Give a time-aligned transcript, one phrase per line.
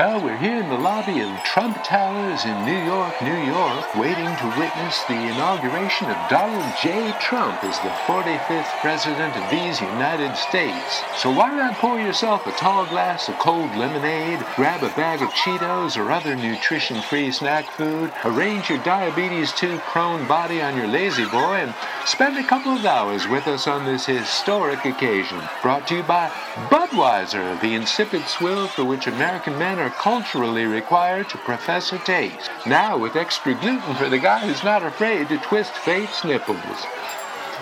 [0.00, 4.34] Well, we're here in the lobby of Trump Towers in New York, New York, waiting
[4.40, 7.12] to witness the inauguration of Donald J.
[7.20, 11.02] Trump as the 45th President of these United States.
[11.18, 15.28] So why not pour yourself a tall glass of cold lemonade, grab a bag of
[15.34, 21.56] Cheetos or other nutrition-free snack food, arrange your diabetes 2 prone body on your La-Z-Boy,
[21.56, 21.74] and
[22.06, 25.40] spend a couple of hours with us on this historic occasion.
[25.62, 26.28] Brought to you by
[26.68, 32.50] Budweiser, the insipid swill for which American men are culturally required to profess a taste.
[32.66, 36.86] Now with extra gluten for the guy who's not afraid to twist fate's nipples.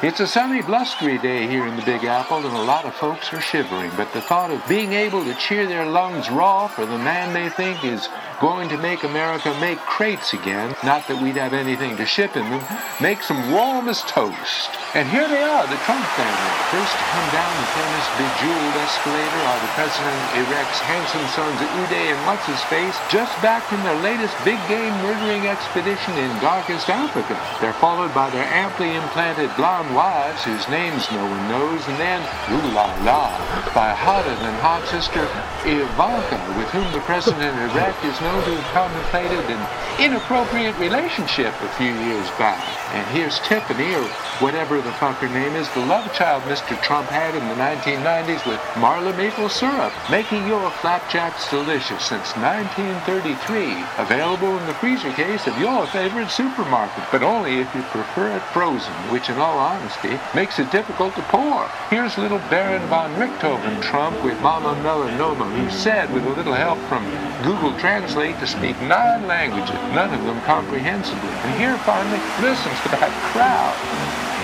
[0.00, 3.32] It's a sunny, blustery day here in the Big Apple, and a lot of folks
[3.32, 6.98] are shivering, but the thought of being able to cheer their lungs raw for the
[6.98, 8.08] man they think is
[8.40, 12.46] going to make America make crates again, not that we'd have anything to ship in
[12.46, 12.62] them,
[13.02, 14.70] makes them warm as toast.
[14.94, 16.52] And here they are, the Trump family.
[16.70, 22.14] First to come down the famous bejeweled escalator are the president erects handsome sons Uday
[22.14, 27.34] and What's-His-Face, just back from their latest big game murdering expedition in darkest Africa.
[27.60, 32.22] They're followed by their amply implanted blonde wives, whose names no one knows, and then,
[32.54, 33.34] ooh la la,
[33.78, 35.22] by hotter than hot sister
[35.62, 39.62] Ivanka, with whom the President-elect is known to have contemplated an
[40.02, 42.58] inappropriate relationship a few years back.
[42.90, 44.02] And here's Tiffany, or
[44.42, 46.74] whatever the fuck her name is, the love child Mr.
[46.82, 53.78] Trump had in the 1990s with Marla maple syrup, making your flapjacks delicious since 1933.
[54.02, 58.42] Available in the freezer case of your favorite supermarket, but only if you prefer it
[58.50, 61.68] frozen, which in all honesty makes it difficult to pour.
[61.90, 66.78] Here's little Baron von Richthofen Trump with Mama Melanoma, who said, with a little help
[66.88, 67.04] from
[67.42, 71.28] Google Translate, to speak nine languages, none of them comprehensibly.
[71.44, 73.76] And here finally, listen to that crowd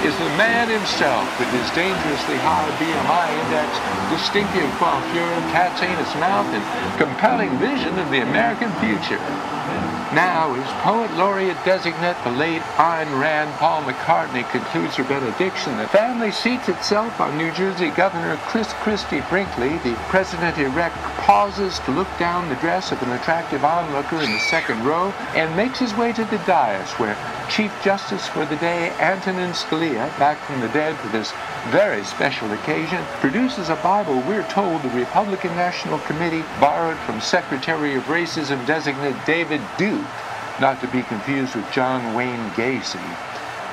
[0.05, 3.72] is the man himself with his dangerously high BMI index,
[4.12, 6.61] distinctive coiffure, cat's anus mouth, and
[7.00, 9.17] compelling vision of the American future.
[10.12, 15.89] Now, as poet laureate designate, the late Ayn Rand Paul McCartney concludes her benediction, the
[15.89, 19.78] family seats itself on New Jersey Governor Chris Christie Brinkley.
[19.78, 24.84] The president-elect pauses to look down the dress of an attractive onlooker in the second
[24.84, 27.17] row and makes his way to the dais where
[27.51, 31.33] Chief Justice for the day Antonin Scalia, back from the dead for this
[31.70, 37.95] very special occasion, produces a Bible we're told the Republican National Committee borrowed from Secretary
[37.96, 39.93] of Racism designate David Duke,
[40.60, 43.02] not to be confused with John Wayne Gacy.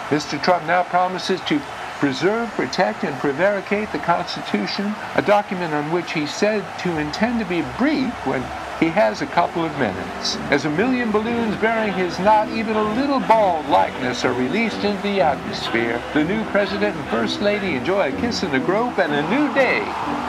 [0.09, 0.41] Mr.
[0.43, 1.61] Trump now promises to
[1.99, 7.45] preserve, protect, and prevaricate the Constitution, a document on which he said to intend to
[7.45, 8.41] be brief when
[8.81, 10.37] he has a couple of minutes.
[10.49, 14.99] As a million balloons bearing his not even a little bald likeness are released into
[15.03, 19.13] the atmosphere, the new president and first lady enjoy a kiss and a grope, and
[19.13, 19.81] a new day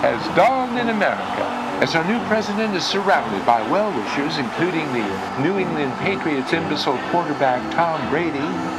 [0.04, 1.41] has dawned in America.
[1.82, 7.58] As our new president is surrounded by well-wishers, including the New England Patriots imbecile quarterback
[7.74, 8.38] Tom Brady,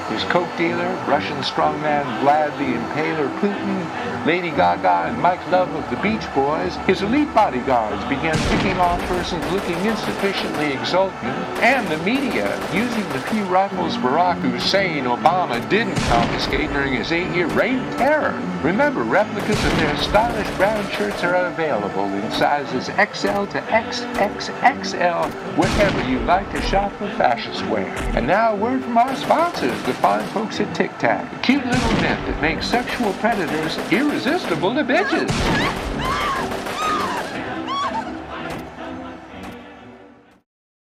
[0.10, 5.90] his coke dealer, Russian strongman Vlad the Impaler Putin, Lady Gaga, and Mike Love of
[5.90, 11.98] the Beach Boys, his elite bodyguards began picking off persons looking insufficiently exultant, and the
[12.06, 17.98] media, using the few rifles Barack Hussein Obama didn't confiscate during his eight-year reign of
[17.98, 18.34] terror.
[18.64, 26.10] Remember, replicas of their stylish brown shirts are available in sizes XL to XXXL, wherever
[26.10, 27.88] you like to shop for fascist wear.
[28.16, 31.44] And now a word from our sponsors, to fine folks at Tic Tac.
[31.44, 35.30] Cute little event that makes sexual predators irresistible to bitches.